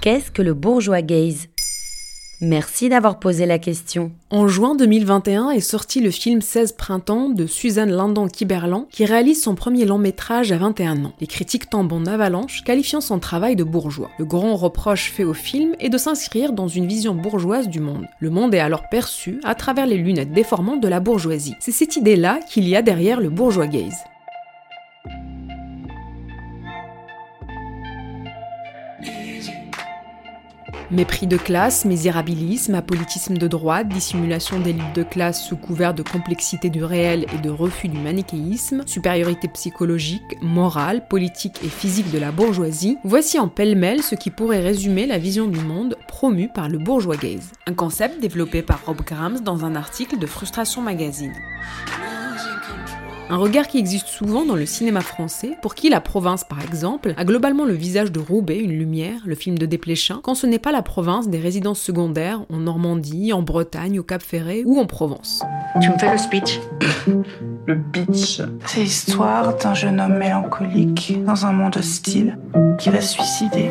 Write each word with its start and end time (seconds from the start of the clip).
Qu'est-ce 0.00 0.30
que 0.30 0.40
le 0.40 0.54
bourgeois 0.54 1.02
gaze? 1.02 1.48
Merci 2.40 2.88
d'avoir 2.88 3.18
posé 3.18 3.44
la 3.44 3.58
question. 3.58 4.12
En 4.30 4.48
juin 4.48 4.74
2021 4.74 5.50
est 5.50 5.60
sorti 5.60 6.00
le 6.00 6.10
film 6.10 6.40
16 6.40 6.72
printemps 6.72 7.28
de 7.28 7.46
Suzanne 7.46 7.90
Lindan-Kiberlan 7.90 8.86
qui 8.90 9.04
réalise 9.04 9.42
son 9.42 9.54
premier 9.54 9.84
long 9.84 9.98
métrage 9.98 10.52
à 10.52 10.56
21 10.56 11.04
ans. 11.04 11.12
Les 11.20 11.26
critiques 11.26 11.68
tombent 11.68 11.92
en 11.92 12.06
avalanche, 12.06 12.64
qualifiant 12.64 13.02
son 13.02 13.18
travail 13.18 13.56
de 13.56 13.64
bourgeois. 13.64 14.10
Le 14.18 14.24
grand 14.24 14.56
reproche 14.56 15.12
fait 15.12 15.24
au 15.24 15.34
film 15.34 15.74
est 15.80 15.90
de 15.90 15.98
s'inscrire 15.98 16.54
dans 16.54 16.68
une 16.68 16.86
vision 16.86 17.14
bourgeoise 17.14 17.68
du 17.68 17.80
monde. 17.80 18.06
Le 18.20 18.30
monde 18.30 18.54
est 18.54 18.58
alors 18.58 18.88
perçu 18.88 19.38
à 19.44 19.54
travers 19.54 19.84
les 19.84 19.98
lunettes 19.98 20.32
déformantes 20.32 20.80
de 20.80 20.88
la 20.88 21.00
bourgeoisie. 21.00 21.56
C'est 21.60 21.72
cette 21.72 21.96
idée-là 21.96 22.40
qu'il 22.48 22.66
y 22.66 22.74
a 22.74 22.80
derrière 22.80 23.20
le 23.20 23.28
bourgeois 23.28 23.66
gaze. 23.66 23.98
Mépris 30.90 31.28
de 31.28 31.36
classe, 31.36 31.84
misérabilisme, 31.84 32.74
apolitisme 32.74 33.36
de 33.36 33.46
droite, 33.46 33.88
dissimulation 33.88 34.58
luttes 34.58 34.94
de 34.94 35.04
classe 35.04 35.44
sous 35.44 35.56
couvert 35.56 35.94
de 35.94 36.02
complexité 36.02 36.68
du 36.68 36.82
réel 36.82 37.26
et 37.32 37.38
de 37.38 37.48
refus 37.48 37.86
du 37.86 37.96
manichéisme, 37.96 38.82
supériorité 38.86 39.46
psychologique, 39.46 40.36
morale, 40.42 41.06
politique 41.06 41.60
et 41.64 41.68
physique 41.68 42.10
de 42.10 42.18
la 42.18 42.32
bourgeoisie, 42.32 42.98
voici 43.04 43.38
en 43.38 43.46
pêle-mêle 43.46 44.02
ce 44.02 44.16
qui 44.16 44.30
pourrait 44.30 44.60
résumer 44.60 45.06
la 45.06 45.18
vision 45.18 45.46
du 45.46 45.60
monde 45.60 45.96
promue 46.08 46.48
par 46.48 46.68
le 46.68 46.78
bourgeois 46.78 47.16
gaze. 47.16 47.52
Un 47.68 47.74
concept 47.74 48.20
développé 48.20 48.62
par 48.62 48.84
Rob 48.84 49.00
Grams 49.06 49.40
dans 49.40 49.64
un 49.64 49.76
article 49.76 50.18
de 50.18 50.26
Frustration 50.26 50.82
Magazine. 50.82 51.34
Un 53.30 53.36
regard 53.36 53.68
qui 53.68 53.78
existe 53.78 54.08
souvent 54.08 54.44
dans 54.44 54.56
le 54.56 54.66
cinéma 54.66 55.02
français, 55.02 55.56
pour 55.62 55.76
qui 55.76 55.88
la 55.88 56.00
province, 56.00 56.42
par 56.42 56.60
exemple, 56.64 57.14
a 57.16 57.24
globalement 57.24 57.64
le 57.64 57.74
visage 57.74 58.10
de 58.10 58.18
Roubaix, 58.18 58.58
une 58.58 58.72
lumière, 58.72 59.20
le 59.24 59.36
film 59.36 59.56
de 59.56 59.66
Desplechin, 59.66 60.18
quand 60.20 60.34
ce 60.34 60.48
n'est 60.48 60.58
pas 60.58 60.72
la 60.72 60.82
province 60.82 61.28
des 61.28 61.38
résidences 61.38 61.78
secondaires 61.78 62.40
en 62.52 62.56
Normandie, 62.56 63.32
en 63.32 63.42
Bretagne, 63.42 64.00
au 64.00 64.02
Cap 64.02 64.20
Ferré 64.20 64.64
ou 64.66 64.80
en 64.80 64.86
Provence. 64.86 65.44
Tu 65.80 65.90
me 65.90 65.98
fais 65.98 66.10
le 66.10 66.18
speech 66.18 66.58
Le 67.66 67.78
pitch, 67.92 68.42
c'est 68.66 68.80
l'histoire 68.80 69.56
d'un 69.58 69.74
jeune 69.74 70.00
homme 70.00 70.18
mélancolique 70.18 71.16
dans 71.24 71.46
un 71.46 71.52
monde 71.52 71.76
hostile 71.76 72.36
qui 72.78 72.90
va 72.90 73.00
se 73.00 73.14
suicider. 73.14 73.70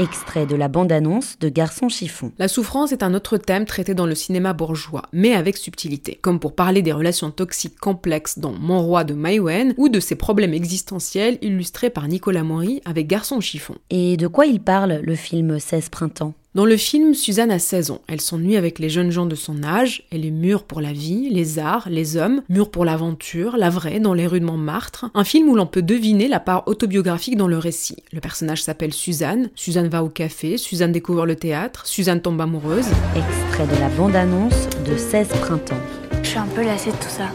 Extrait 0.00 0.46
de 0.46 0.56
la 0.56 0.68
bande-annonce 0.68 1.38
de 1.40 1.50
Garçon 1.50 1.90
chiffon. 1.90 2.32
La 2.38 2.48
souffrance 2.48 2.90
est 2.90 3.02
un 3.02 3.12
autre 3.12 3.36
thème 3.36 3.66
traité 3.66 3.92
dans 3.92 4.06
le 4.06 4.14
cinéma 4.14 4.54
bourgeois, 4.54 5.02
mais 5.12 5.34
avec 5.34 5.58
subtilité, 5.58 6.18
comme 6.22 6.40
pour 6.40 6.54
parler 6.54 6.80
des 6.80 6.92
relations 6.92 7.30
toxiques 7.30 7.78
complexes 7.78 8.38
dans 8.38 8.52
Mon 8.52 8.80
roi 8.80 9.04
de 9.04 9.12
Maïwen 9.12 9.74
ou 9.76 9.90
de 9.90 10.00
ses 10.00 10.14
problèmes 10.14 10.54
existentiels 10.54 11.36
illustrés 11.42 11.90
par 11.90 12.08
Nicolas 12.08 12.44
Maury 12.44 12.80
avec 12.86 13.08
Garçon 13.08 13.40
chiffon. 13.40 13.74
Et 13.90 14.16
de 14.16 14.26
quoi 14.26 14.46
il 14.46 14.60
parle, 14.60 15.00
le 15.02 15.14
film 15.16 15.60
16 15.60 15.90
printemps? 15.90 16.32
Dans 16.56 16.64
le 16.64 16.76
film, 16.76 17.14
Suzanne 17.14 17.52
a 17.52 17.60
16 17.60 17.92
ans. 17.92 18.00
Elle 18.08 18.20
s'ennuie 18.20 18.56
avec 18.56 18.80
les 18.80 18.88
jeunes 18.88 19.12
gens 19.12 19.26
de 19.26 19.36
son 19.36 19.62
âge. 19.62 20.02
Elle 20.10 20.26
est 20.26 20.32
mûre 20.32 20.64
pour 20.64 20.80
la 20.80 20.92
vie, 20.92 21.30
les 21.30 21.60
arts, 21.60 21.88
les 21.88 22.16
hommes, 22.16 22.42
mûre 22.48 22.72
pour 22.72 22.84
l'aventure, 22.84 23.56
la 23.56 23.70
vraie, 23.70 24.00
dans 24.00 24.14
les 24.14 24.26
rues 24.26 24.40
de 24.40 24.44
Montmartre. 24.44 25.06
Un 25.14 25.22
film 25.22 25.48
où 25.48 25.54
l'on 25.54 25.66
peut 25.66 25.80
deviner 25.80 26.26
la 26.26 26.40
part 26.40 26.66
autobiographique 26.66 27.36
dans 27.36 27.46
le 27.46 27.56
récit. 27.56 28.02
Le 28.12 28.18
personnage 28.18 28.64
s'appelle 28.64 28.92
Suzanne. 28.92 29.50
Suzanne 29.54 29.86
va 29.86 30.02
au 30.02 30.08
café, 30.08 30.58
Suzanne 30.58 30.90
découvre 30.90 31.24
le 31.24 31.36
théâtre, 31.36 31.86
Suzanne 31.86 32.20
tombe 32.20 32.40
amoureuse. 32.40 32.88
Extrait 33.14 33.68
de 33.68 33.80
la 33.80 33.88
bande-annonce 33.90 34.68
de 34.84 34.96
16 34.96 35.28
printemps. 35.28 35.80
Je 36.24 36.30
suis 36.30 36.38
un 36.38 36.46
peu 36.46 36.64
lassée 36.64 36.90
de 36.90 36.96
tout 36.96 37.08
ça. 37.10 37.28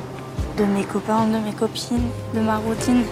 De 0.57 0.65
mes 0.65 0.83
copains, 0.83 1.25
de 1.27 1.37
mes 1.37 1.53
copines, 1.53 2.09
de 2.33 2.41
ma 2.41 2.57
routine. 2.57 3.03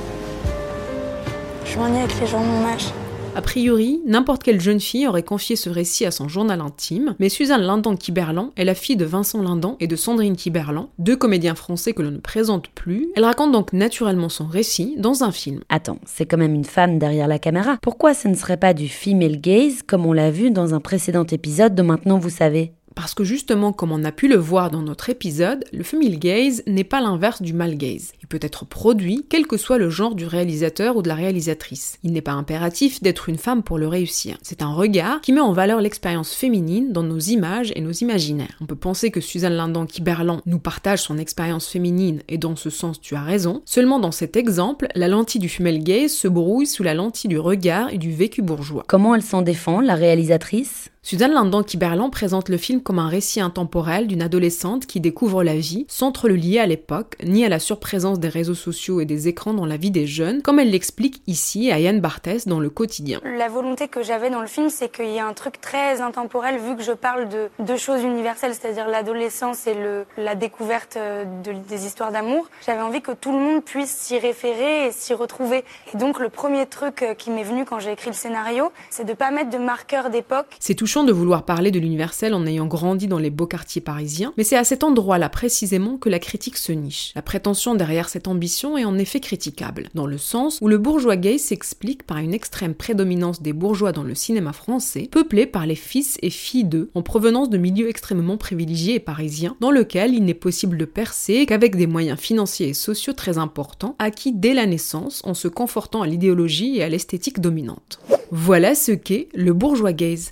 Je 1.66 1.80
m'ennuie 1.80 2.00
avec 2.00 2.20
les 2.20 2.28
gens 2.28 2.42
de 2.42 2.46
mon 2.46 2.66
âge. 2.66 2.92
A 3.36 3.42
priori, 3.42 4.00
n'importe 4.06 4.44
quelle 4.44 4.62
jeune 4.62 4.80
fille 4.80 5.08
aurait 5.08 5.24
confié 5.24 5.56
ce 5.56 5.68
récit 5.68 6.06
à 6.06 6.12
son 6.12 6.28
journal 6.28 6.62
intime, 6.62 7.16
mais 7.18 7.30
Suzanne 7.30 7.64
Lindan-Kiberlan 7.64 8.52
est 8.56 8.64
la 8.64 8.76
fille 8.76 8.96
de 8.96 9.06
Vincent 9.06 9.42
Lindan 9.42 9.76
et 9.80 9.88
de 9.88 9.96
Sandrine 9.96 10.36
Kiberlan, 10.36 10.90
deux 11.00 11.16
comédiens 11.16 11.56
français 11.56 11.94
que 11.94 12.04
l'on 12.04 12.12
ne 12.12 12.18
présente 12.18 12.68
plus. 12.70 13.08
Elle 13.16 13.26
raconte 13.26 13.52
donc 13.52 13.74
naturellement 13.74 14.30
son 14.30 14.46
récit 14.46 14.94
dans 15.00 15.24
un 15.24 15.32
film. 15.32 15.62
Attends, 15.70 15.98
c'est 16.06 16.28
quand 16.28 16.38
même 16.38 16.54
une 16.54 16.64
femme 16.64 17.00
derrière 17.00 17.28
la 17.28 17.40
caméra. 17.40 17.78
Pourquoi 17.82 18.14
ce 18.14 18.28
ne 18.28 18.36
serait 18.36 18.58
pas 18.58 18.76
du 18.76 18.88
female 18.88 19.42
gaze 19.42 19.82
comme 19.82 20.06
on 20.06 20.14
l'a 20.14 20.30
vu 20.30 20.52
dans 20.52 20.76
un 20.76 20.80
précédent 20.80 21.26
épisode 21.26 21.74
de 21.74 21.82
Maintenant 21.82 22.20
vous 22.20 22.30
savez? 22.30 22.74
Parce 22.96 23.14
que 23.14 23.24
justement, 23.24 23.74
comme 23.74 23.92
on 23.92 24.04
a 24.04 24.12
pu 24.12 24.28
le 24.28 24.36
voir 24.36 24.72
dans 24.72 24.82
notre 24.82 25.10
épisode, 25.10 25.66
le 25.72 25.84
female 25.84 26.18
gaze 26.18 26.64
n'est 26.68 26.84
pas 26.84 27.02
l'inverse 27.02 27.42
du 27.42 27.54
male 27.54 27.76
gaze. 27.76 28.14
Il 28.22 28.28
peut 28.28 28.40
être 28.42 28.66
produit, 28.66 29.26
quel 29.30 29.48
que 29.48 29.58
soit 29.58 29.78
le 29.78 29.90
genre 29.90 30.16
du 30.16 30.26
réalisateur 30.26 30.96
ou 30.96 31.02
de 31.02 31.08
la 31.08 31.16
réalisatrice. 31.16 31.98
Il 32.04 32.14
n'est 32.14 32.22
pas 32.22 32.32
impératif 32.32 33.02
d'être 33.02 33.30
une 33.30 33.38
femme 33.38 33.64
pour 33.64 33.78
le 33.78 33.88
réussir. 33.88 34.38
C'est 34.42 34.62
un 34.62 34.74
regard 34.74 35.22
qui 35.22 35.34
met 35.34 35.42
en 35.42 35.54
valeur 35.54 35.82
l'expérience 35.82 36.34
féminine 36.34 36.92
dans 36.92 37.04
nos 37.04 37.20
images 37.20 37.72
et 37.76 37.82
nos 37.82 37.92
imaginaires. 37.92 38.58
On 38.62 38.66
peut 38.66 38.76
penser 38.76 39.12
que 39.12 39.22
Suzanne 39.22 39.54
Lindan-Kiberlan 39.54 40.42
nous 40.46 40.60
partage 40.60 41.02
son 41.02 41.18
expérience 41.18 41.68
féminine 41.68 42.22
et 42.28 42.38
dans 42.38 42.56
ce 42.56 42.70
sens 42.70 43.02
tu 43.02 43.16
as 43.16 43.24
raison. 43.24 43.62
Seulement 43.66 44.00
dans 44.00 44.12
cet 44.12 44.36
exemple, 44.36 44.88
la 44.96 45.08
lentille 45.08 45.42
du 45.42 45.50
female 45.50 45.80
gaze 45.80 46.12
se 46.12 46.28
brouille 46.28 46.68
sous 46.68 46.84
la 46.84 46.94
lentille 46.94 47.30
du 47.30 47.40
regard 47.40 47.90
et 47.92 47.98
du 47.98 48.12
vécu 48.14 48.42
bourgeois. 48.42 48.84
Comment 48.88 49.16
elle 49.16 49.22
s'en 49.22 49.42
défend, 49.42 49.82
la 49.82 49.96
réalisatrice? 49.96 50.90
Suzanne 51.06 51.34
Lindan-Kiberlan 51.34 52.10
présente 52.10 52.48
le 52.48 52.56
film 52.56 52.82
comme 52.82 52.98
un 52.98 53.10
récit 53.10 53.42
intemporel 53.42 54.08
d'une 54.08 54.22
adolescente 54.22 54.86
qui 54.86 55.02
découvre 55.02 55.44
la 55.44 55.56
vie 55.58 55.86
sans 55.90 56.14
trop 56.14 56.30
le 56.30 56.36
lier 56.36 56.60
à 56.60 56.66
l'époque, 56.66 57.18
ni 57.22 57.44
à 57.44 57.50
la 57.50 57.60
surprésence 57.60 58.22
des 58.22 58.30
réseaux 58.30 58.54
sociaux 58.54 59.02
et 59.02 59.06
des 59.06 59.28
écrans 59.28 59.54
dans 59.54 59.66
la 59.66 59.76
vie 59.76 59.92
des 59.92 60.08
jeunes, 60.08 60.42
comme 60.42 60.62
elle 60.62 60.72
l'explique 60.72 61.22
ici 61.28 61.74
à 61.74 61.80
Yann 61.80 62.00
Barthès 62.00 62.48
dans 62.48 62.62
Le 62.62 62.70
Quotidien. 62.70 63.20
La 63.26 63.50
volonté 63.50 63.90
que 63.90 64.02
j'avais 64.02 64.30
dans 64.30 64.40
le 64.40 64.48
film, 64.48 64.70
c'est 64.70 64.90
qu'il 64.90 65.12
y 65.12 65.20
a 65.20 65.28
un 65.28 65.34
truc 65.34 65.60
très 65.60 66.00
intemporel 66.00 66.58
vu 66.58 66.78
que 66.78 66.84
je 66.84 66.94
parle 66.94 67.28
de 67.28 67.50
deux 67.60 67.76
choses 67.76 68.02
universelles, 68.02 68.54
c'est-à-dire 68.54 68.88
l'adolescence 68.88 69.68
et 69.68 69.74
le, 69.74 70.06
la 70.18 70.36
découverte 70.36 70.96
euh, 70.96 71.26
de, 71.44 71.52
des 71.68 71.86
histoires 71.86 72.14
d'amour. 72.14 72.48
J'avais 72.66 72.82
envie 72.82 73.02
que 73.02 73.12
tout 73.12 73.34
le 73.34 73.40
monde 73.40 73.62
puisse 73.62 73.92
s'y 73.92 74.18
référer 74.20 74.88
et 74.88 74.94
s'y 74.94 75.14
retrouver. 75.14 75.66
Et 75.94 75.98
donc 75.98 76.22
le 76.22 76.30
premier 76.30 76.66
truc 76.66 77.02
euh, 77.02 77.14
qui 77.14 77.30
m'est 77.30 77.44
venu 77.44 77.66
quand 77.66 77.80
j'ai 77.80 77.92
écrit 77.92 78.08
le 78.08 78.16
scénario, 78.16 78.72
c'est 78.90 79.04
de 79.04 79.14
pas 79.14 79.32
mettre 79.32 79.50
de 79.50 79.58
marqueur 79.58 80.10
d'époque. 80.10 80.56
C'est 80.62 80.82
de 81.02 81.12
vouloir 81.12 81.44
parler 81.44 81.72
de 81.72 81.80
l'universel 81.80 82.36
en 82.36 82.46
ayant 82.46 82.68
grandi 82.68 83.08
dans 83.08 83.18
les 83.18 83.32
beaux 83.32 83.48
quartiers 83.48 83.82
parisiens, 83.82 84.32
mais 84.38 84.44
c'est 84.44 84.56
à 84.56 84.64
cet 84.64 84.84
endroit-là 84.84 85.28
précisément 85.28 85.98
que 85.98 86.10
la 86.10 86.20
critique 86.20 86.58
se 86.58 86.72
niche. 86.72 87.12
La 87.16 87.24
prétention 87.24 87.74
derrière 87.74 88.10
cette 88.10 88.28
ambition 88.28 88.78
est 88.78 88.86
en 88.86 89.00
effet 89.00 89.20
critiquable, 89.20 89.90
dans 89.96 90.06
le 90.06 90.20
sens 90.20 90.60
où 90.62 90.68
le 90.68 90.78
bourgeois 90.78 91.16
gay 91.16 91.40
s'explique 91.40 92.04
par 92.04 92.20
une 92.20 92.36
extrême 92.36 92.76
prédominance 92.76 93.42
des 93.42 93.54
bourgeois 93.54 93.92
dans 93.92 94.04
le 94.04 94.14
cinéma 94.14 94.54
français, 94.54 95.10
peuplé 95.12 95.48
par 95.48 95.66
les 95.66 95.74
fils 95.76 96.20
et 96.22 96.30
filles 96.30 96.66
d'eux, 96.66 96.92
en 96.94 97.02
provenance 97.02 97.50
de 97.50 97.58
milieux 97.58 97.90
extrêmement 97.90 98.38
privilégiés 98.38 98.96
et 98.96 99.00
parisiens, 99.00 99.56
dans 99.62 99.72
lequel 99.72 100.14
il 100.14 100.24
n'est 100.24 100.36
possible 100.36 100.78
de 100.78 100.86
percer 100.86 101.48
qu'avec 101.48 101.76
des 101.76 101.88
moyens 101.88 102.20
financiers 102.20 102.70
et 102.70 102.74
sociaux 102.76 103.14
très 103.14 103.40
importants, 103.40 103.96
acquis 103.98 104.32
dès 104.32 104.54
la 104.54 104.68
naissance 104.68 105.22
en 105.24 105.34
se 105.34 105.48
confortant 105.48 106.04
à 106.04 106.08
l'idéologie 106.08 106.78
et 106.78 106.84
à 106.84 106.90
l'esthétique 106.90 107.40
dominante. 107.40 108.00
Voilà 108.32 108.76
ce 108.76 108.92
qu'est 108.92 109.30
le 109.34 109.54
bourgeois 109.54 109.94
gaze. 109.94 110.32